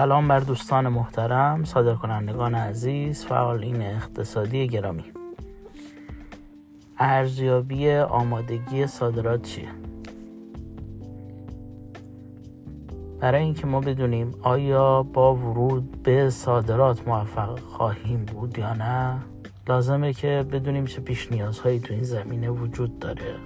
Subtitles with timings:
[0.00, 5.04] سلام بر دوستان محترم صادر کنندگان عزیز فعالین اقتصادی گرامی.
[6.98, 9.68] ارزیابی آمادگی صادرات چیه؟
[13.18, 19.18] برای اینکه ما بدونیم آیا با ورود به صادرات موفق خواهیم بود یا نه
[19.68, 23.36] لازمه که بدونیم چه پیش نیازهایی تو این زمینه وجود داره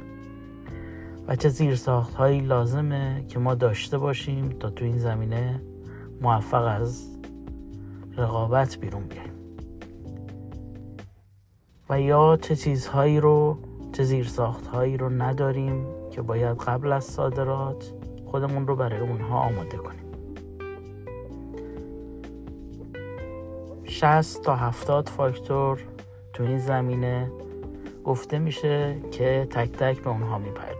[1.28, 5.60] و چه زیرساخت هایی لازمه که ما داشته باشیم تا تو این زمینه
[6.24, 7.18] موفق از
[8.16, 9.32] رقابت بیرون بیایم.
[11.90, 13.58] و یا چه چیزهایی رو
[13.92, 17.92] چه زیرساخت هایی رو نداریم که باید قبل از صادرات
[18.26, 20.04] خودمون رو برای اونها آماده کنیم.
[23.84, 25.80] 60 تا 70 فاکتور
[26.32, 27.30] تو این زمینه
[28.04, 30.73] گفته میشه که تک تک به اونها می‌پردازیم.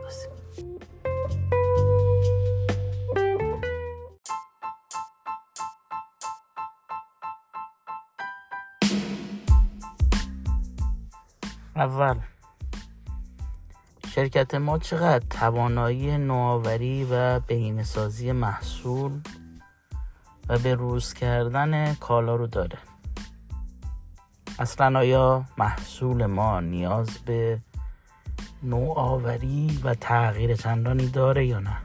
[11.85, 12.18] اول.
[14.15, 19.21] شرکت ما چقدر توانایی نوآوری و بهینه‌سازی محصول
[20.49, 22.79] و به روز کردن کالا رو داره.
[24.59, 27.60] اصلا آیا محصول ما نیاز به
[28.62, 31.77] نوآوری و تغییر چندانی داره یا نه؟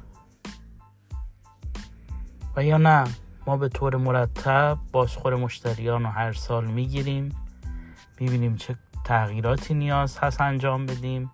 [2.55, 3.03] و یا نه
[3.47, 7.35] ما به طور مرتب بازخور مشتریان رو هر سال می‌گیریم
[8.19, 8.77] می‌بینیم چه
[9.09, 11.31] تغییراتی نیاز هست انجام بدیم.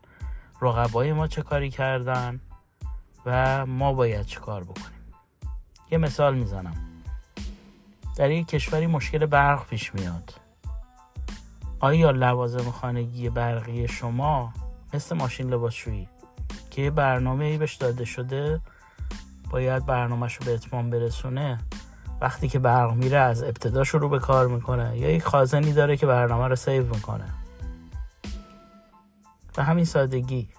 [0.61, 2.39] رقبای ما چه کاری کردن
[3.25, 5.13] و ما باید چه کار بکنیم.
[5.91, 6.75] یه مثال می‌زنم.
[8.17, 10.33] در یک کشوری مشکل برق پیش میاد.
[11.79, 14.53] آیا لوازم خانگی برقی شما
[14.93, 16.09] مثل ماشین لباسشویی
[16.69, 18.59] که برنامه ای بهش داده شده
[19.49, 21.59] باید برنامهش رو به اتمام برسونه؟
[22.21, 24.97] وقتی که برق میره از ابتدا شروع به کار می‌کنه.
[24.97, 27.25] یا یک خازنی داره که برنامه رو سیو می‌کنه.
[29.55, 30.49] به همین سادگی.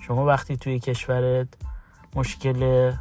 [0.00, 1.48] شما وقتی توی کشورت
[2.14, 2.92] مشکل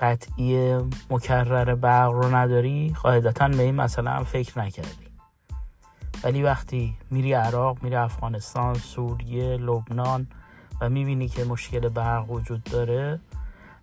[0.00, 0.78] قطعی
[1.10, 5.10] مکرر برق رو نداری قاعدتا به این مثلا هم فکر نکردی.
[6.24, 10.26] ولی وقتی میری عراق میری افغانستان سوریه لبنان
[10.80, 13.20] و می‌بینی که مشکل برق وجود داره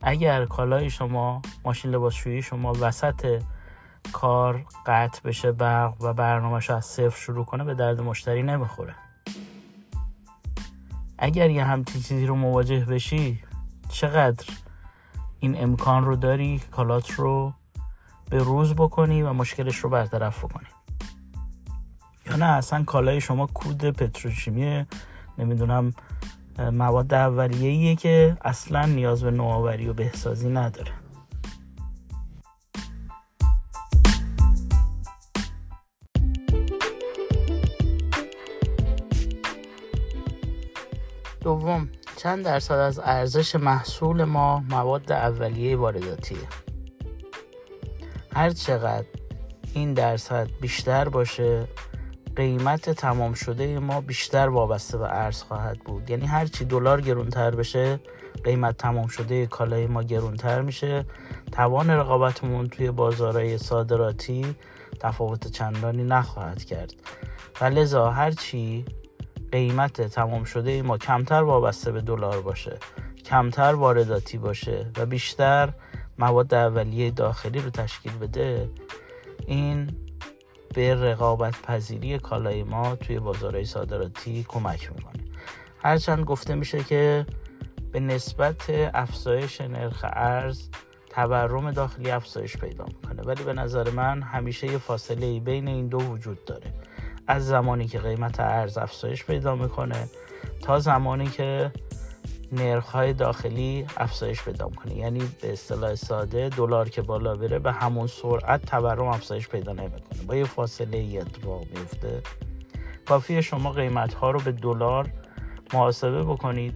[0.02, 3.42] اگر کالای شما ماشین لباسشویی شما وسط
[4.14, 8.96] کار قطع بشه برق و برنامهش از صفر شروع کنه به درد مشتری نمی‌خوره.
[11.18, 13.44] اگر یه همچین چیزی رو مواجه بشی
[13.90, 14.46] چقدر
[15.40, 17.54] این امکان رو داری کالات رو
[18.30, 20.68] به روز بکنی و مشکلش رو برطرف بکنی؟
[22.26, 24.86] یا نه اصلا کالای شما کود پتروشیمی
[25.38, 25.94] نمی‌دونم
[26.60, 30.92] مواد اولیه‌ایه که اصلا نیاز به نوآوری و بهسازی نداره.
[41.48, 46.38] دوم چند درصد از ارزش محصول ما مواد اولیه وارداتیه؟
[48.34, 49.06] هر چقدر
[49.74, 51.68] این درصد بیشتر باشه
[52.36, 56.10] قیمت تمام شده ما بیشتر وابسته به ارز خواهد بود.
[56.10, 58.00] یعنی هرچی دلار گرونتر بشه
[58.44, 61.06] قیمت تمام شده کالای ما گرونتر میشه.
[61.52, 64.56] توان رقابتمون توی بازارهای صادراتی
[65.00, 66.94] تفاوت چندانی نخواهد کرد.
[67.62, 68.86] و لذا هرچی
[69.52, 72.78] قیمت تمام شده ما کمتر وابسته به دلار باشه
[73.26, 75.74] کمتر وارداتی باشه و بیشتر
[76.20, 78.70] مواد اولیه داخلی رو تشکیل بده
[79.48, 79.92] این
[80.74, 85.24] به رقابت پذیری کالای ما توی بازارهای صادراتی کمک می‌کنه.
[85.84, 87.26] هرچند گفته میشه که
[87.92, 90.70] به نسبت افزایش نرخ ارز
[91.10, 95.98] تورم داخلی افزایش پیدا می‌کنه ولی به نظر من همیشه یه فاصله بین این دو
[95.98, 96.74] وجود داره.
[97.28, 100.08] از زمانی که قیمت ارز افزایش پیدا می‌کنه
[100.62, 101.72] تا زمانی که
[102.52, 104.96] نرخ های داخلی افزایش پیدا می‌کنه.
[104.96, 110.24] یعنی به اصطلاح ساده دلار که بالا بره به همون سرعت تورم افزایش پیدا نمی‌کنه.
[110.28, 112.22] با یه فاصله ای اتفاق میفته
[113.06, 115.10] کافی شما قیمت ها رو به دلار
[115.74, 116.74] محاسبه بکنید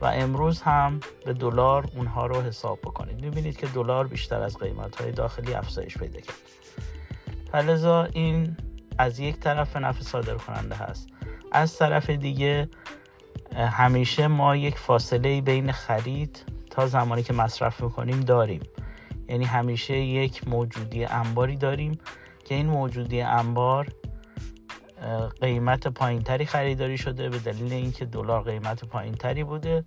[0.00, 3.24] و امروز هم به دلار اونها رو حساب بکنید.
[3.24, 6.36] می‌بینید که دلار بیشتر از قیمت های داخلی افزایش پیدا کرد.
[7.52, 8.56] فلزا این
[8.98, 11.08] از یک طرف نفع صادر کننده هست.
[11.52, 12.68] از طرف دیگه
[13.56, 18.60] همیشه ما یک فاصله بین خرید تا زمانی که مصرف می‌کنیم داریم.
[19.28, 21.98] یعنی همیشه یک موجودی انباری داریم
[22.44, 23.86] که این موجودی انبار
[25.40, 29.84] قیمت پایینتری خریداری شده به دلیل اینکه دلار قیمت پایینتری بوده.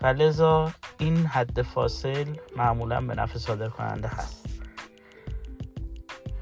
[0.00, 2.26] فلزا این حد فاصل
[2.56, 4.41] معمولا به نفع صادر کننده هست.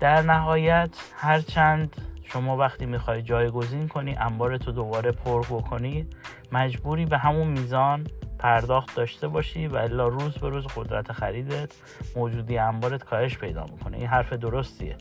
[0.00, 6.06] در نهایت هرچند شما وقتی می‌خوای جایگزین کنی انبار تو دوباره پر بکنی
[6.52, 8.06] مجبوری به همون میزان
[8.38, 11.72] پرداخت داشته باشی و الا روز به روز قدرت خریدت
[12.16, 13.96] موجودی انبارت کاهش پیدا می‌کنه.
[13.96, 14.96] این حرف درستیه.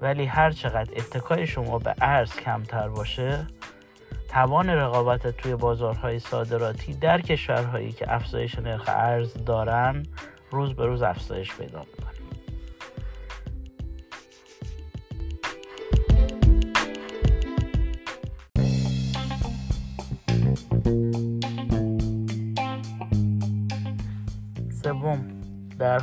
[0.00, 3.46] ولی هر چقدر اتکای شما به ارز کمتر باشه
[4.28, 10.02] توان رقابت توی بازارهای صادراتی در کشورهایی که افزایش نرخ ارز دارن
[10.50, 12.11] روز به روز افزایش پیدا می‌کنه.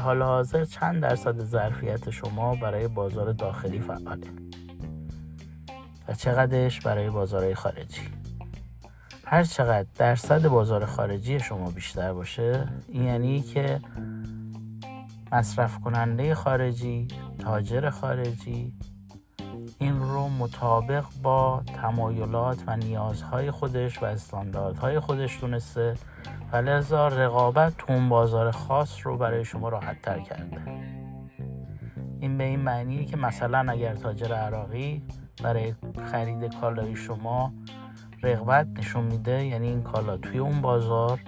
[0.10, 4.28] حال حاضر چند درصد ظرفیت شما برای بازار داخلی فعاله؟
[6.08, 8.02] و چقدرش برای بازارهای خارجی؟
[9.26, 13.80] هر چقدر درصد بازار خارجی شما بیشتر باشه این یعنی که
[15.32, 17.08] مصرف کننده خارجی
[17.40, 18.74] تاجر خارجی
[19.80, 25.96] این رو مطابق با تمایلات و نیازهای خودش و استانداردهای خودش دونسته
[26.54, 30.62] و لذا رقابت تو اون بازار خاص رو برای شما راحت تر کرده.
[32.20, 35.04] این به این معنیه که مثلا اگر تاجر عراقی
[35.44, 35.76] برای
[36.12, 37.54] خرید کالای شما
[38.24, 41.20] رغبت نشون میده یعنی این کالا توی اون بازار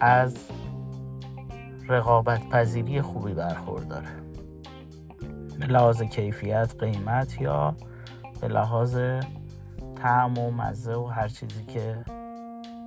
[0.00, 0.36] از
[1.88, 4.08] رقابت پذیری خوبی برخورداره.
[5.60, 7.76] به لحاظ کیفیت قیمت یا
[8.40, 8.98] به لحاظ
[10.02, 12.04] طعم و مزه و هر چیزی که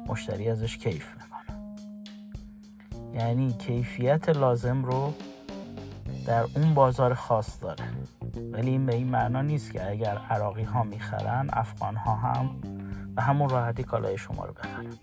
[0.08, 1.35] مشتری ازش کیف می‌کنه
[3.16, 5.14] یعنی کیفیت لازم رو
[6.28, 7.84] در اون بازار خاص داره.
[8.52, 12.50] ولی این به این معنا نیست که اگر عراقی ها می‌خرن افغان ها هم
[13.16, 14.94] به همون راحتی کالای شما رو بخرن.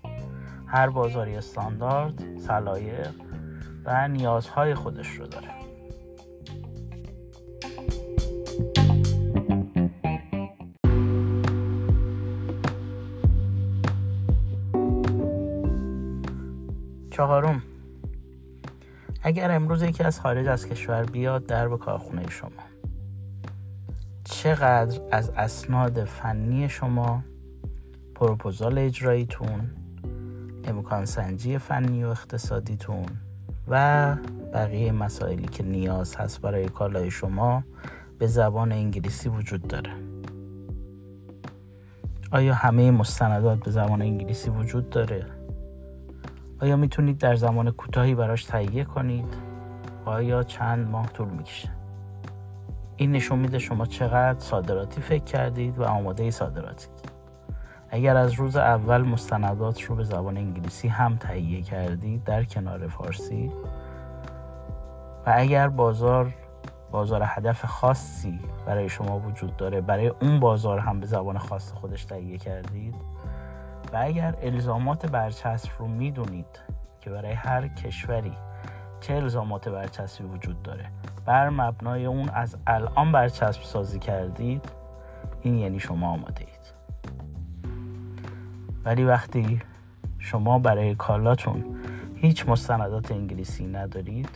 [0.67, 3.13] هر بازاری استاندارد سلایق
[3.85, 5.47] و نیازهای خودش رو داره.
[17.11, 17.61] چهارم
[19.25, 22.49] اگر امروز یکی از خارج از کشور بیاد در به کارخونه شما.
[24.23, 27.23] چقدر از اسناد فنی شما
[28.15, 29.69] پروپوزال اجراییتون
[30.63, 33.05] امکان سنجی فنی و اقتصادیتون
[33.67, 34.15] و
[34.53, 37.63] بقیه مسائلی که نیاز هست برای کالای شما
[38.19, 39.91] به زبان انگلیسی وجود داره.
[42.31, 45.42] آیا همه مستندات به زبان انگلیسی وجود داره؟
[46.63, 49.37] آیا می‌تونید در زمان کوتاهی براش تهیه کنید؟
[50.05, 51.69] آیا چند ماه طول می‌کشه؟
[52.95, 56.89] این نشون میده شما چقدر صادراتی فکر کردید و آماده صادراتید.
[57.89, 63.51] اگر از روز اول مستندات رو به زبان انگلیسی هم تهیه کردید در کنار فارسی
[65.25, 66.33] و اگر بازار
[66.91, 72.05] بازار هدف خاصی برای شما وجود داره برای اون بازار هم به زبان خاص خودش
[72.05, 72.95] تهیه کردید
[73.93, 76.59] و اگر الزامات برچسب رو می‌دونید
[77.01, 78.33] که برای هر کشوری
[79.01, 80.89] چه الزامات برچسبی وجود داره
[81.25, 84.71] بر مبنای اون از الان برچسب سازی کردید
[85.41, 86.73] این یعنی شما آماده اید
[88.85, 89.61] ولی وقتی
[90.19, 91.63] شما برای کالاتون
[92.15, 94.29] هیچ مستندات انگلیسی ندارید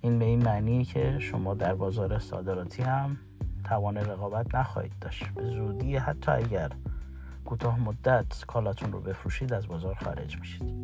[0.00, 3.16] این به این معنیه که شما در بازار صادراتی هم
[3.64, 5.28] توان رقابت نخواهید داشت.
[5.28, 6.70] به زودی حتی اگر
[7.44, 10.74] کوتاه مدت کالاتون رو بفروشید از بازار خارج میشید.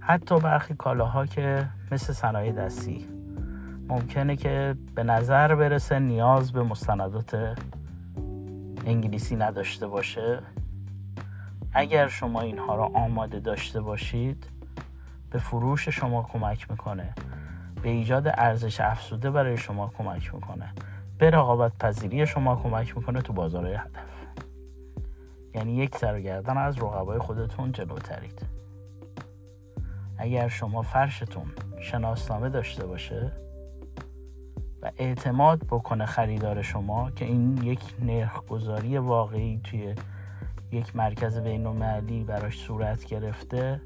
[0.00, 3.08] حتی برخی کالاها که مثل صنایع دستی.
[3.88, 7.58] ممکنه که به نظر برسه نیاز به مستندات
[8.86, 10.42] انگلیسی نداشته باشه.
[11.72, 14.46] اگر شما اینها را آماده داشته باشید
[15.30, 17.14] به فروش شما کمک می‌کنه.
[17.82, 20.72] به ایجاد ارزش افزوده برای شما کمک می‌کنه.
[21.18, 24.15] به رقابت پذیری شما کمک می‌کنه تو بازار هدف.
[25.56, 28.46] یعنی یک سرگردن از رقبای خودتون جلوترید
[30.18, 31.46] اگر شما فرشتون
[31.80, 33.32] شناسنامه داشته باشه
[34.82, 39.94] و اعتماد بکنه خریدار شما که این یک نرخگذاری واقعی توی
[40.72, 43.80] یک مرکز بین المللی براش صورت گرفته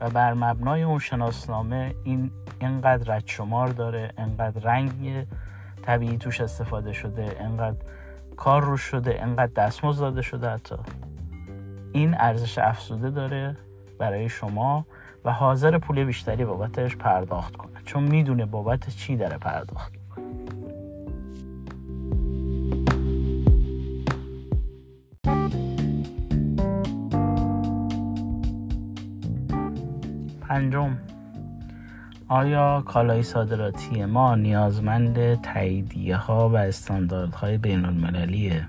[0.00, 5.26] و بر مبنای اون شناسنامه این اینقدر رد شمار داره انقدر رنگ
[5.82, 7.76] طبیعی توش استفاده شده انقدر
[8.36, 10.76] کار روش شده انقدر دستمزد داده شده حتی.
[11.92, 13.56] این ارزش افزوده داره
[13.98, 14.86] برای شما
[15.24, 17.82] و حاضر پول بیشتری بابتش پرداخت کنه.
[17.84, 19.92] چون می‌دونه بابت چی داره پرداخت.
[30.40, 30.98] پنجم.
[32.28, 38.68] آیا کالای صادراتی ما نیازمند تاییدیه ها و استانداردهای بین المللیه؟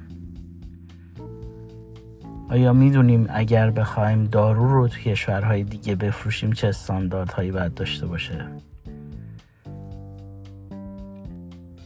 [2.49, 8.47] آیا می‌دونیم اگر بخوایم دارو رو تو کشورهای دیگه بفروشیم چه استانداردهایی باید داشته باشه؟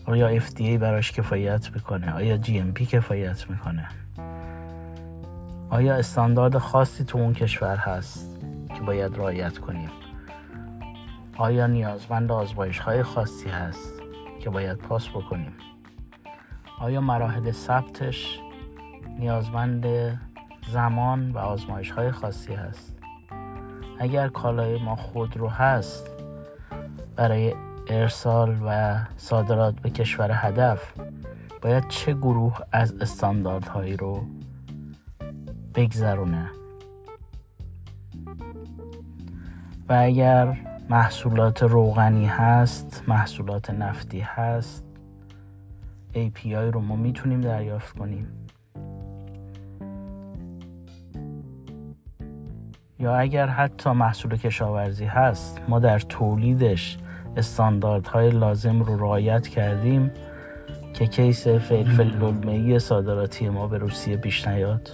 [0.05, 3.87] آیا FDA براش کفایت می‌کنه؟ آیا GMP کفایت می‌کنه؟
[5.69, 8.39] آیا استاندارد خاصی تو اون کشور هست
[8.75, 9.89] که باید رعایت کنیم؟
[11.41, 14.01] آیا نیازمند آزمایش های خاصی هست
[14.39, 15.53] که باید پاس بکنیم؟
[16.79, 18.39] آیا مراحل ثبتش
[19.19, 19.85] نیازمند
[20.67, 22.97] زمان و آزمایش های خاصی هست؟
[23.99, 26.09] اگر کالای ما خود رو هست
[27.15, 27.53] برای
[27.87, 30.93] ارسال و صادرات به کشور هدف
[31.61, 34.25] باید چه گروه از استانداردهایی رو
[35.75, 36.49] بگذرونه
[39.89, 44.85] و اگر محصولات روغنی هست محصولات نفتی هست.
[46.13, 48.27] API رو ما می‌تونیم دریافت کنیم.
[52.99, 56.97] یا اگر حتی محصول کشاورزی هست ما در تولیدش
[57.37, 60.11] استانداردهای لازم رو رعایت کردیم
[60.93, 64.89] که کیس فلفل دلمه‌ای صادراتی ما به روسیه پیش نیاد.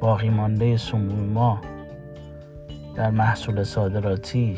[0.00, 1.60] باقی مانده سموم ما
[2.94, 4.56] در محصول صادراتی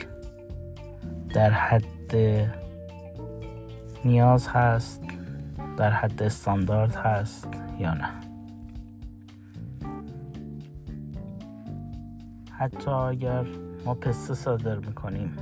[1.35, 2.15] در حد
[4.05, 5.03] نیاز هست
[5.77, 7.49] در حد استاندارد هست
[7.79, 8.09] یا نه.
[12.59, 13.47] حتی اگر
[13.85, 15.37] ما پسته صادر می‌کنیم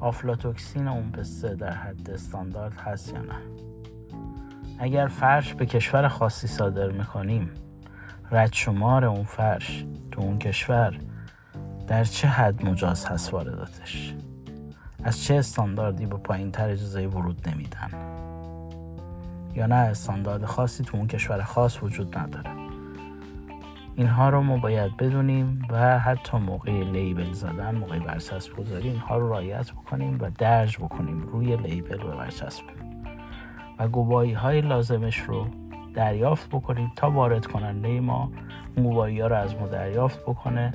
[0.00, 3.34] آفلاتوکسین اون پسته در حد استاندارد هست یا نه.
[4.78, 7.50] اگر فرش به کشور خاصی صادر می‌کنیم
[8.30, 10.98] رد شمار اون فرش تو اون کشور
[11.86, 14.14] در چه حد مجاز هست وارداتش؟
[15.04, 17.90] از چه استانداردی به پایین تر اجازه ورود نمیدن؟
[19.54, 22.50] یا نه استاندارد خاصی تو اون کشور خاص وجود نداره؟
[23.96, 29.28] اینها رو ما باید بدونیم و حتی موقع لیبل زدن موقع برچسب گذاری اینها رو
[29.28, 32.64] رایت بکنیم و درج بکنیم روی لیبل و برچسب
[33.78, 35.46] و گواهی های لازمش رو
[35.94, 38.32] دریافت بکنیم تا وارد کننده ما
[38.76, 40.72] گواهی ها رو از ما دریافت بکنه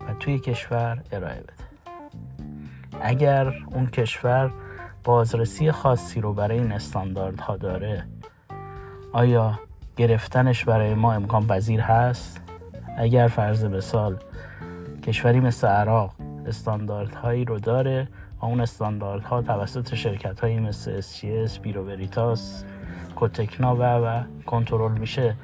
[0.00, 1.52] و توی کشور ارائه بده.
[3.00, 4.50] اگر اون کشور
[5.04, 8.06] بازرسی خاصی رو برای این استانداردها داره
[9.12, 9.60] آیا
[9.96, 12.40] گرفتنش برای ما امکان پذیر هست؟
[12.98, 14.16] اگر فرض مثال
[15.02, 16.14] کشوری مثل عراق
[16.46, 18.08] استانداردهایی رو داره
[18.40, 22.64] و اون استانداردها توسط شرکت هایی مثل SGS، بیرو وریتاس،
[23.16, 25.36] کوتکنا و و کنترل میشه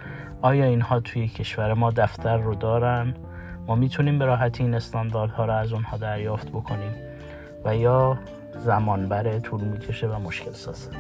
[0.43, 3.15] آیا اینها توی کشور ما دفتر رو دارن؟
[3.67, 6.93] ما می‌تونیم به راحتی این استانداردها رو از اونها دریافت بکنیم
[7.65, 8.19] و یا
[8.57, 10.91] زمان بره طول می‌کشه و مشکل سازه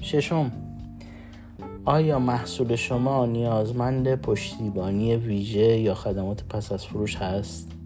[0.00, 0.52] ششم
[1.84, 7.77] آیا محصول شما نیازمند پشتیبانی ویژه یا خدمات پس از فروش هست؟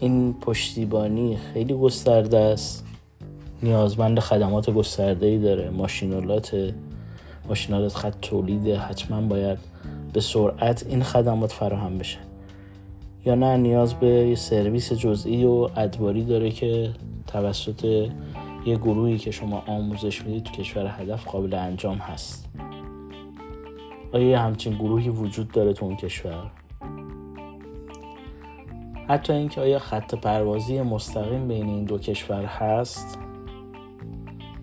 [0.00, 2.84] این پشتیبانی خیلی گسترده است.
[3.62, 5.70] نیازمند خدمات گسترده ای داره.
[5.70, 6.74] ماشینالات
[7.48, 8.68] ماشینالات خط تولید.
[8.68, 9.58] حتما باید
[10.12, 12.18] به سرعت این خدمات فراهم بشه.
[13.24, 16.90] یا نه نیاز به یه سرویس جزئی و ادواری داره که
[17.26, 17.84] توسط
[18.66, 22.48] یه گروهی که شما آموزش می‌دید تو کشور هدف قابل انجام هست.
[24.12, 26.50] آیا همچین گروهی وجود داره تو اون کشور؟
[29.10, 33.18] حتی اینکه آیا خط پروازی مستقیم بین این دو کشور هست؟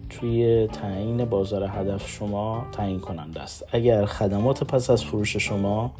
[0.09, 3.65] توی تعیین بازار هدف شما تعیین کننده است.
[3.71, 5.91] اگر خدمات پس از فروش شما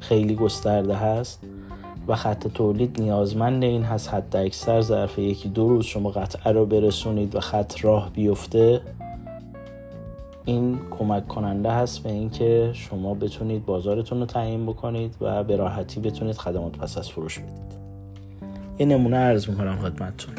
[0.00, 1.40] خیلی گسترده هست
[2.08, 6.66] و خط تولید نیازمند این هست حد اکثر ظرف یکی دو روز شما قطعه رو
[6.66, 8.80] برسونید و خط راه بیفته
[10.44, 16.00] این کمک کننده هست به اینکه شما بتونید بازارتون رو تعیین بکنید و به راحتی
[16.00, 17.65] بتونید خدمات پس از فروش بدید.
[18.78, 20.34] یه نمونه عرض می‌کنم خدمتتون.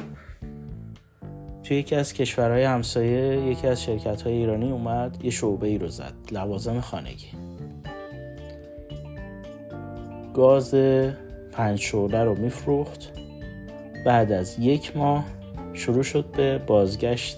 [1.63, 5.88] توی یکی از کشورهای همسایه یکی از شرکت های ایرانی اومد یه شعبه ای رو
[5.88, 7.27] زد لوازم خانگی.
[10.34, 10.75] گاز
[11.51, 13.12] پنج شعله رو میفروخت.
[14.06, 15.25] بعد از یک ماه
[15.74, 17.38] شروع شد به بازگشت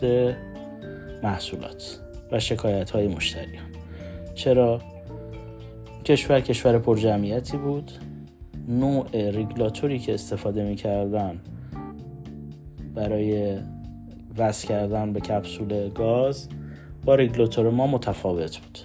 [1.23, 1.99] محصولات
[2.31, 3.65] و شکایت های مشتریان
[4.35, 4.81] چرا؟
[6.05, 7.91] کشور کشور پرجمعیتی بود.
[8.69, 11.39] نوع ریگلاتوری که استفاده می‌کردن
[12.95, 13.57] برای
[14.37, 16.49] وصل کردن به کپسول گاز
[17.05, 18.79] با رگولاتور ما متفاوت بود.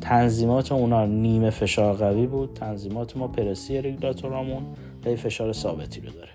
[0.00, 2.54] تنظیمات اونا نیمه فشار قوی بود.
[2.54, 4.62] تنظیمات ما پرسی رگولاتورامون
[5.04, 6.30] به فشار ثابتی رو داره.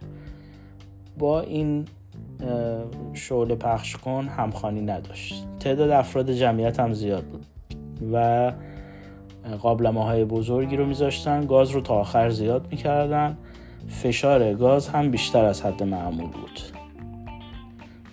[1.20, 1.86] با این
[3.14, 5.46] شعله پخش کن همخانی نداشت.
[5.60, 7.46] تعداد افراد جمعیت هم زیاد بود
[8.14, 8.54] و
[9.56, 13.38] قابلمه های بزرگی رو میذاشتن گاز رو تا آخر زیاد می‌کردن.
[13.88, 16.60] فشار گاز هم بیشتر از حد معمول بود.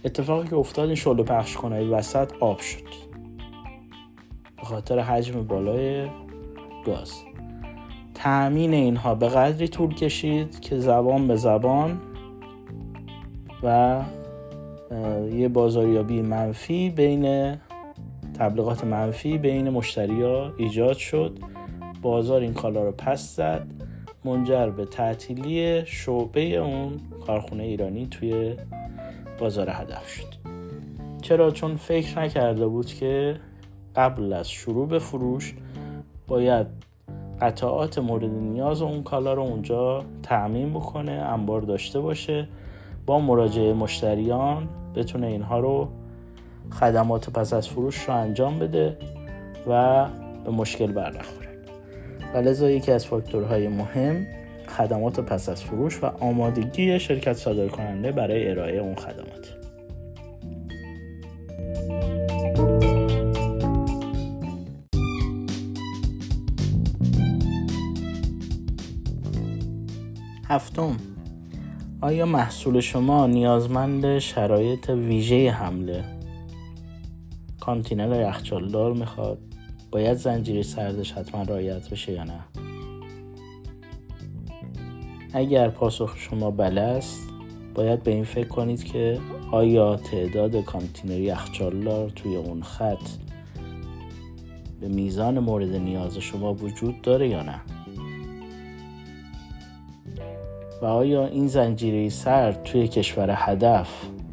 [0.04, 2.84] اتفاقی که افتاد این شعله پخش کنه وسط آب شد.
[4.56, 6.08] به خاطر حجم بالای
[6.86, 7.12] گاز.
[8.14, 12.00] تأمین اینها به قدری طول کشید که زبان به زبان
[13.62, 14.00] و
[15.32, 17.54] یه بازاریابی منفی بین
[18.34, 21.38] تبلیغات منفی بین مشتری ها ایجاد شد.
[22.02, 23.66] بازار این کالا رو پس زد.
[24.24, 28.56] منجر به تعطیلی شعبه اون کارخونه ایرانی توی
[29.38, 30.34] بازار هدف شد.
[31.22, 33.40] چرا؟ چون فکر نکرده بود که
[33.96, 35.54] قبل از شروع به فروش
[36.28, 36.66] باید
[37.40, 42.48] قطعات مورد نیاز اون کالا رو اونجا تعمین بکنه انبار داشته باشه
[43.06, 45.88] با مراجعه مشتریان بتونه اینها رو
[46.70, 48.96] خدمات پس از فروش رو انجام بده
[49.66, 50.06] و
[50.44, 51.48] به مشکل برنخوره.
[52.34, 54.26] و لذا یکی از فاکتورهای مهم
[54.68, 59.54] خدمات پس از فروش و آمادگی شرکت صادر کننده برای ارائه اون خدمات.
[70.48, 70.96] هفتم
[72.00, 76.13] آیا محصول شما نیازمند شرایط ویژه حمله
[77.66, 79.38] کانتینر یخچالدار می‌خواد.
[79.90, 82.40] باید زنجیره سردش حتما رعایت بشه یا نه؟
[85.32, 87.28] اگر پاسخ شما بله است
[87.74, 89.20] باید به این فکر کنید که
[89.52, 93.08] آیا تعداد کانتینر یخچالدار توی اون خط
[94.80, 97.60] به میزان مورد نیاز شما وجود داره یا نه؟
[100.82, 103.88] و آیا این زنجیره سرد توی کشور هدف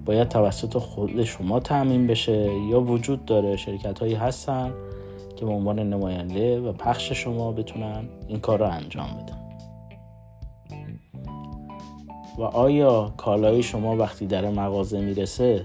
[0.06, 4.74] باید توسط خود شما تأمین بشه یا وجود داره شرکت هایی هستن
[5.36, 9.38] که به عنوان نماینده و پخش شما بتونن این کار رو انجام بدن.
[12.38, 15.64] و آیا کالای شما وقتی در مغازه می‌رسه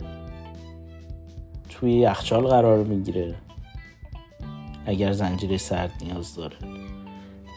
[1.68, 3.34] توی یخچال قرار می‌گیره؟
[4.86, 6.56] اگر زنجیره سرد نیاز داره.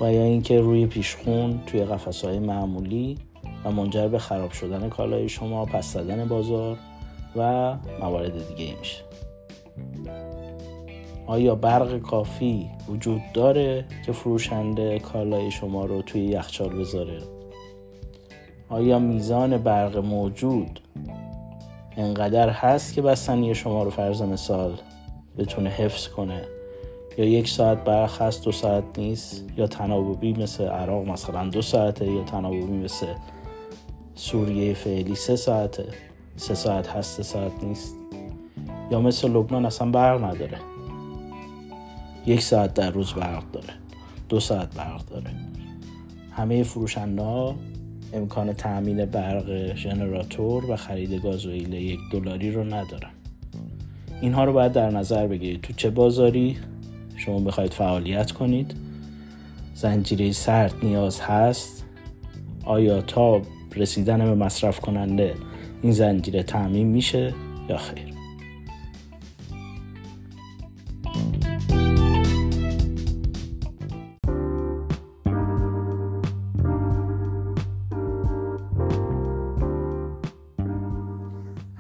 [0.02, 1.86] و یا اینکه روی پیشخون توی
[2.24, 3.18] های معمولی
[3.66, 6.78] و منجر به خراب شدن کالای شما پس زدن بازار
[7.36, 9.04] و موارد دیگه میشه.
[11.28, 17.20] آیا برق کافی وجود داره که فروشنده کالای شما رو توی یخچال بذاره؟
[18.70, 20.80] آیا میزان برق موجود
[21.98, 24.78] انقدر هست که بستنی شما رو فرض مثال
[25.38, 26.42] بتونه حفظ کنه؟
[27.18, 32.12] یا یک ساعت برق هست دو ساعت نیست؟ یا تناوبی مثل عراق مثلا دو ساعته
[32.12, 33.08] یا تناوبی مثل
[34.20, 35.86] سوریه فعلی سه ساعته.
[36.36, 37.96] سه ساعت هست سه ساعت نیست.
[38.92, 40.58] یا مثل لبنان اصلا برق نداره.
[42.26, 43.74] یک ساعت در روز برق داره.
[44.30, 45.32] دو ساعت برق داره.
[46.32, 47.54] همه فروشنده
[48.14, 53.12] امکان تأمین برق ژنراتور و خرید گازوئیل یک دلاری رو ندارن.
[54.22, 55.62] اینها رو باید در نظر بگیرید.
[55.62, 56.58] تو چه بازاری
[57.16, 58.76] شما بخواید فعالیت کنید؟
[59.74, 61.86] زنجیره سرد نیاز هست.
[62.66, 63.42] آیا تا
[63.76, 65.36] رسیدن به مصرف کننده
[65.82, 67.34] این زنجیره تعمین میشه
[67.70, 68.10] یا خیر؟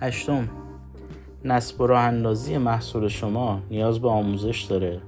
[0.02, 0.50] هشتم.
[1.46, 5.02] نصب و راه اندازی محصول شما نیاز به آموزش داره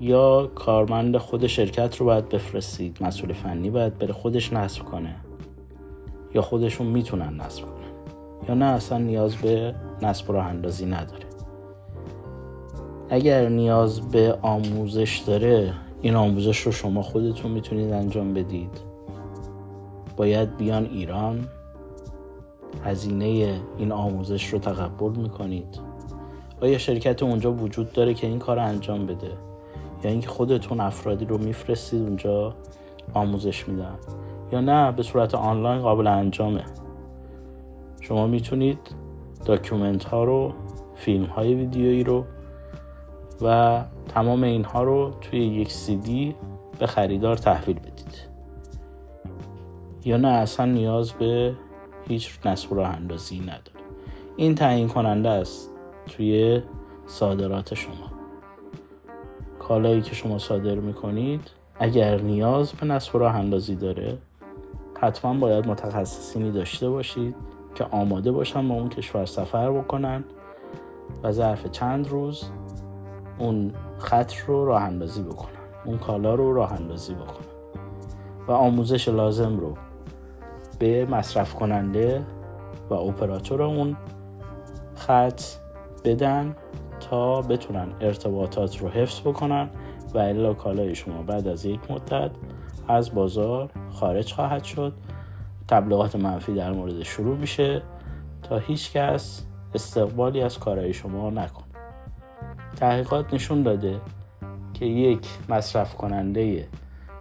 [0.00, 5.16] یا کارمند خود شرکت رو باید بفرستید؟ مسئول فنی باید بره خودش نصب کنه.
[6.34, 7.92] یا خودشون می‌تونن نصب کنن.
[8.48, 11.24] یا نه اصلا نیاز به نصب راه اندازی نداره.
[13.08, 18.80] اگر نیاز به آموزش داره این آموزش رو شما خودتون می‌تونید انجام بدید.
[20.16, 21.48] باید بیان ایران
[22.84, 25.78] هزینه این آموزش رو تقبل می‌کنید.
[26.60, 29.30] آیا شرکت اونجا وجود داره که این کار رو انجام بده؟
[30.04, 32.54] یا اینکه خودتون افرادی رو میفرستید اونجا
[33.14, 33.94] آموزش میدن؟
[34.52, 36.64] یا نه به صورت آنلاین قابل انجامه.
[38.00, 38.78] شما می‌تونید
[39.44, 40.52] document ها رو
[40.94, 42.24] فیلم های ویدیویی رو
[43.42, 46.34] و تمام اینها رو توی یک سی دی
[46.78, 48.28] به خریدار تحویل بدید.
[50.04, 51.54] یا نه اصلا نیاز به
[52.08, 53.80] هیچ نصب راه اندازی نداره.
[54.36, 55.70] این تعیین کننده است
[56.06, 56.62] توی
[57.06, 58.12] صادرات شما.
[59.58, 64.18] کالایی که شما صادر می‌کنید اگر نیاز به نصب راه اندازی داره
[65.02, 67.34] حتما باید متخصصینی داشته باشید
[67.74, 70.24] که آماده باشن با اون کشور سفر بکنن
[71.22, 72.44] و ظرف چند روز
[73.38, 75.52] اون خط رو راه اندازی بکنن
[75.84, 77.46] اون کالا رو راه اندازی بکنن.
[78.48, 79.74] و آموزش لازم رو
[80.78, 82.22] به مصرف کننده
[82.90, 83.96] و اپراتور اون
[84.94, 85.42] خط
[86.04, 86.56] بدن
[87.00, 89.70] تا بتونن ارتباطات رو حفظ بکنن
[90.14, 92.30] و الا کالای شما بعد از یک مدت
[92.88, 94.92] از بازار خارج خواهد شد.
[95.68, 97.82] تبلیغات منفی در مورد شروع میشه.
[98.42, 101.64] تا هیچ کس استقبالی از کارهای شما نکن.
[102.76, 104.00] تحقیقات نشون داده
[104.74, 106.68] که یک مصرف کننده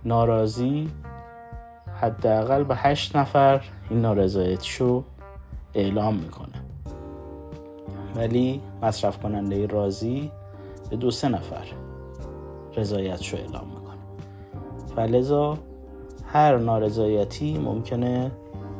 [0.05, 0.89] ناراضی
[2.01, 5.03] حداقل به هشت نفر این نارضایتیشو
[5.73, 6.61] اعلام می‌کنه.
[8.15, 10.31] ولی مصرف کننده راضی
[10.89, 11.65] به دو سه نفر
[12.75, 13.80] رضایتشو اعلام می‌کنه.
[14.95, 15.57] فلذا
[16.25, 18.31] هر نارضایتی ممکنه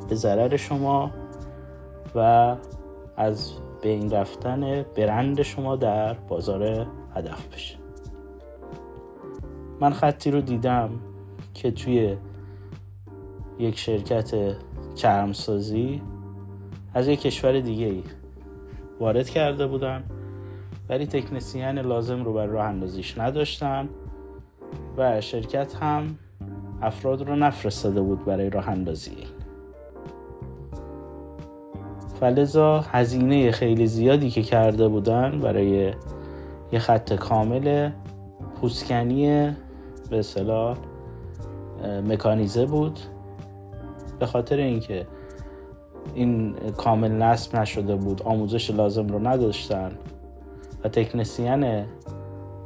[0.10, 1.12] به ضرر شما
[2.16, 2.56] و
[3.18, 7.76] از بین رفتن برند شما در بازار هدف بشه.
[9.80, 10.90] من خطی رو دیدم
[11.54, 12.18] که توی
[13.60, 14.56] یک شرکت
[14.96, 16.02] چرمسازی
[16.94, 18.04] از یک کشور دیگه ای
[19.00, 20.04] وارد کرده بودن
[20.90, 23.90] ولی تکنسیان لازم رو بر راه اندازیش نداشتن.
[24.98, 26.18] و شرکت هم
[26.82, 29.18] افراد رو نفرستاده بود برای راه اندازی.
[32.20, 35.94] فلزا هزینه خیلی زیادی که کرده بودن برای
[36.72, 37.90] یه خط کامل
[38.62, 39.52] پوسکنی
[40.10, 40.78] به اصطلاح
[42.08, 43.00] مکانیزه بود.
[44.20, 45.08] به خاطر اینکه
[46.16, 49.92] این کامل نصب نشده بود آموزش لازم رو نداشتن
[50.84, 51.86] و تکنسیان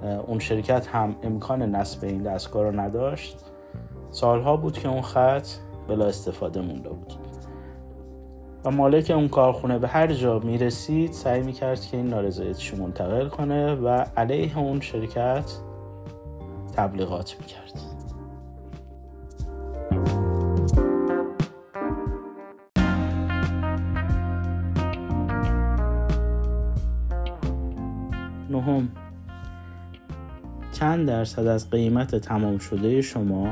[0.03, 3.45] اون شرکت هم امکان نصب این دستگاه رو نداشت.
[4.12, 5.47] سالها بود که اون خط
[5.88, 7.13] بلا استفاده مونده بود.
[8.65, 13.75] و مالک اون کارخونه به هر جا می‌رسید سعی می‌کرد که این نارضایتیش منتقل کنه
[13.75, 15.51] و علیه اون شرکت
[16.75, 17.94] تبلیغات می‌کرد.
[30.86, 33.48] چند درصد از قیمت تمام شده شما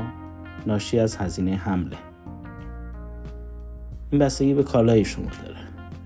[0.66, 1.96] ناشی از هزینه حمله.
[4.10, 5.56] این بستگی به کالای شما داره.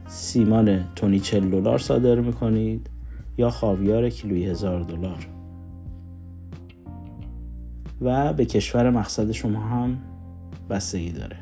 [0.07, 2.91] سیمان تونی 40 دلار صادر می‌کنید
[3.39, 5.27] یا خاویار کیلویی هزار دلار.
[8.01, 9.99] و به کشور مقصد شما هم
[10.71, 11.37] بستگی داره.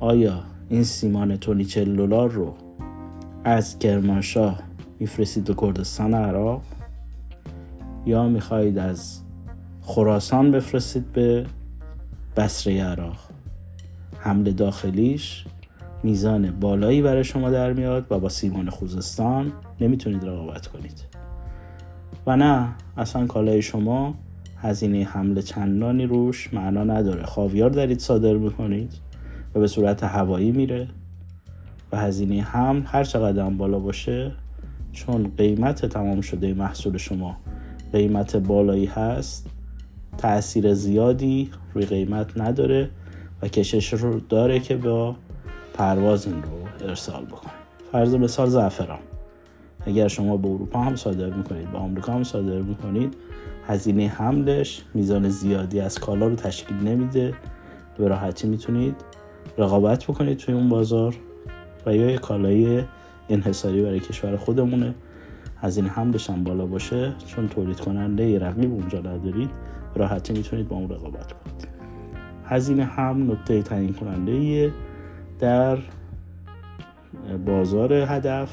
[0.00, 2.54] آیا این سیمان تونی 40 دلار رو
[3.44, 4.62] از کرمانشاه
[4.98, 6.77] میفرستید به کردستان عراق؟
[8.06, 9.20] یا می‌خواهید از
[9.82, 11.46] خراسان بفرستید به
[12.36, 13.16] بسره عراق.
[14.18, 15.44] حمل داخلیش
[16.02, 21.04] میزان بالایی برای شما در میاد و با سیمان خوزستان نمی‌تونید رقابت کنید.
[22.26, 24.14] و نه اصلا کالای شما
[24.56, 27.22] هزینه حمل چندانی روش معنا نداره.
[27.22, 28.92] خاویار دارید صادر می‌کنید
[29.54, 30.88] و به صورت هوایی میره
[31.92, 34.32] و هزینه حمل هر چقدر بالا باشه
[34.92, 37.36] چون قیمت تمام شده محصول شما
[37.92, 39.46] قیمت بالایی هست.
[40.18, 42.90] تاثیر زیادی روی قیمت نداره
[43.42, 45.16] و کشش رو داره که با
[45.74, 47.52] پرواز این رو ارسال بکنه.
[47.92, 48.98] فرض مثال زعفران.
[49.86, 53.14] اگر شما به اروپا هم صادر می‌کنید به آمریکا هم صادر می‌کنید
[53.66, 57.34] هزینه حملش میزان زیادی از کالا رو تشکیل نمیده.
[57.98, 58.94] به راحتی می‌تونید
[59.58, 61.14] رقابت بکنید توی اون بازار
[61.86, 62.82] و یا کالای
[63.28, 64.94] انحصاری برای کشور خودمونه.
[65.60, 69.50] هزینه حملش هم بالا باشه چون تولید کننده رقیب اونجا ندارید
[69.94, 71.68] راحتی می‌تونید با اون رقابت کنید.
[72.44, 74.72] هزینه هم نکته تعیین کننده
[75.38, 75.78] در
[77.46, 78.50] بازار هدف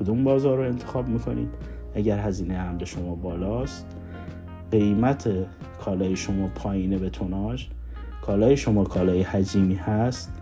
[0.00, 1.48] کدوم بازار رو انتخاب می‌کنید؟
[1.94, 3.86] اگر هزینه حمل شما بالاست
[4.70, 5.28] قیمت
[5.84, 7.66] کالای شما پایینه به توناژ
[8.22, 10.39] کالای شما کالای حجیمی هست.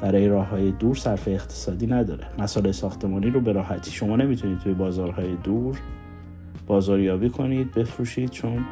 [0.00, 2.26] برای راه های دور صرف اقتصادی نداره.
[2.38, 5.80] مسائل ساختمانی رو به راحتی شما نمی‌تونید توی بازارهای دور
[6.66, 8.64] بازاریابی کنید بفروشید چون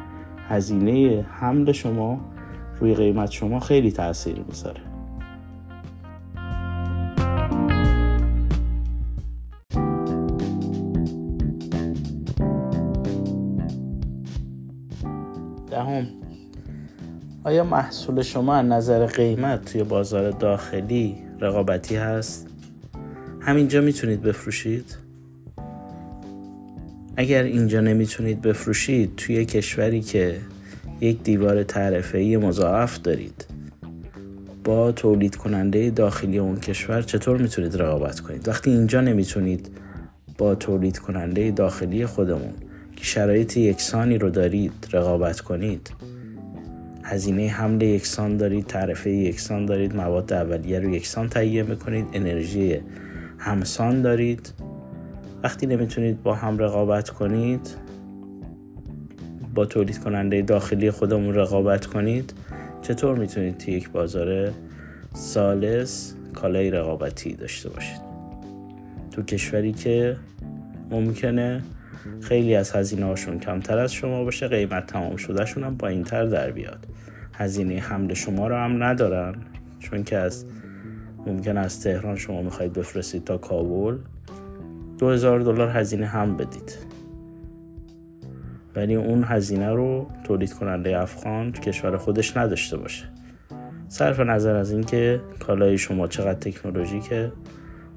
[0.49, 2.21] هزینه حمل شما
[2.79, 4.92] روی قیمت شما خیلی تاثیر می‌ذاره.
[17.45, 22.47] آیا محصول شما از نظر قیمت توی بازار داخلی رقابتی هست؟
[23.39, 24.97] همینجا می‌تونید بفروشید.
[27.17, 30.39] اگر اینجا نمی‌تونید بفروشید توی کشوری که
[31.01, 33.45] یک دیوار تعرفه مضاعف دارید.
[34.63, 39.69] با تولید کننده داخلی اون کشور چطور می‌تونید رقابت کنید؟ وقتی اینجا نمی‌تونید
[40.37, 42.53] با تولید کننده داخلی خودمون
[42.95, 45.91] که شرایط یکسانی رو دارید رقابت کنید
[47.13, 52.79] هزینه حمل یکسان دارید تعرفه یکسان دارید مواد اولیه رو یکسان تهیه می‌کنید انرژی
[53.37, 54.53] همسان دارید.
[55.43, 57.75] وقتی نمی‌تونید با هم رقابت کنید
[59.55, 62.33] با تولید کننده داخلی خودمون رقابت کنید
[62.81, 64.51] چطور می‌تونید توی یک بازار
[65.13, 68.01] سالس کالای رقابتی داشته باشید؟
[69.11, 70.17] تو کشوری که
[70.91, 71.63] ممکنه
[72.21, 76.03] خیلی از هزینه هاشون کمتر از شما باشه قیمت تمام شده شون هم با این
[76.03, 76.87] تر در بیاد.
[77.33, 79.35] هزینه حمل شما رو هم ندارن
[79.79, 80.45] چون که از
[81.25, 83.97] ممکن از تهران شما می‌خواید بفرستید تا کابل.
[84.99, 86.77] دو هزار دلار هزینه هم بدید.
[88.75, 93.05] ولی اون هزینه رو تولید کننده افغان تو کشور خودش نداشته باشه.
[93.87, 97.31] صرف نظر از اینکه کالای شما چقدر تکنولوژیکه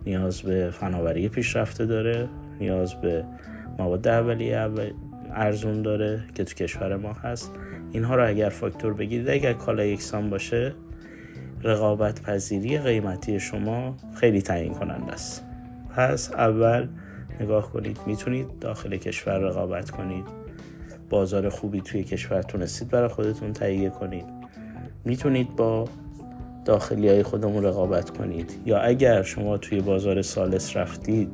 [0.07, 2.29] نیاز به فناوری پیشرفته داره
[2.61, 3.25] نیاز به
[3.79, 4.69] مواد اولیه
[5.35, 7.53] ارزون داره که تو کشور ما هست.
[7.93, 10.75] اینها رو اگر فاکتور بگیرید اگر کالا یکسان باشه
[11.63, 15.45] رقابت پذیری قیمتی شما خیلی تعیین کننده است.
[15.97, 16.89] پس اول
[17.41, 20.25] نگاه کنید می‌تونید داخل کشور رقابت کنید.
[21.11, 24.25] بازار خوبی توی کشور تونستید برای خودتون تهیه کنید.
[25.05, 25.89] می‌تونید با
[26.65, 28.53] داخلی های خودمون رقابت کنید.
[28.67, 31.29] یا اگر شما توی بازار سالس رفتید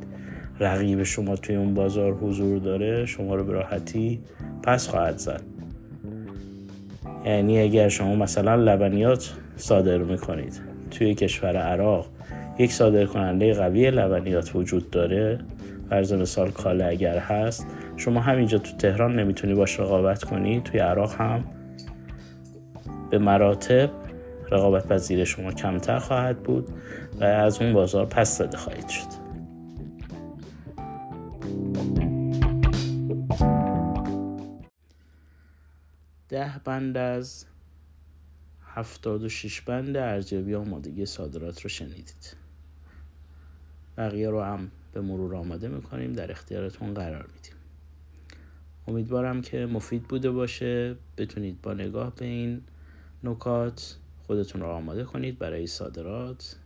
[0.61, 4.21] رقیب شما توی اون بازار حضور داره شما رو به راحتی
[4.63, 5.43] پس خواهد زد.
[7.25, 10.61] یعنی اگر شما مثلا لبنیات صادر می‌کنید
[10.91, 12.07] توی کشور عراق
[12.59, 15.41] یک صادر کننده قوی لبنیات وجود داره
[15.91, 21.15] فرض مثال کاله اگر هست شما همینجا تو تهران نمی‌تونی باش رقابت کنی توی عراق
[21.15, 21.45] هم
[23.11, 23.91] به مراتب
[24.51, 26.69] رقابت پذیر شما کمتر خواهد بود
[27.21, 29.22] و از اون بازار پس زده خواهید شد.
[36.33, 37.45] ده بند از
[38.67, 42.37] هفتاد و شیش بند ارزیابی آمادگی صادرات رو شنیدید.
[43.97, 47.55] بقیه رو هم به مرور آماده می‌کنیم در اختیارتون قرار میدیم.
[48.89, 50.97] امیدوارم که مفید بوده باشه.
[51.17, 52.63] بتونید با نگاه به این
[53.25, 56.57] نکات خودتون رو آماده کنید برای صادرات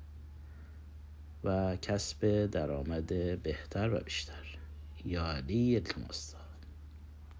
[1.45, 3.07] و کسب درآمد
[3.43, 4.59] بهتر و بیشتر.
[5.05, 6.36] یا علی التماس.